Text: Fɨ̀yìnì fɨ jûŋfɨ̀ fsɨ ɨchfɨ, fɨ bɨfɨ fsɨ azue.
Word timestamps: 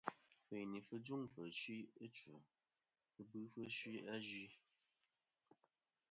Fɨ̀yìnì 0.45 0.79
fɨ 0.87 0.95
jûŋfɨ̀ 1.05 1.43
fsɨ 1.55 1.75
ɨchfɨ, 2.05 2.35
fɨ 3.11 3.21
bɨfɨ 3.31 3.61
fsɨ 3.75 3.91
azue. 4.13 4.49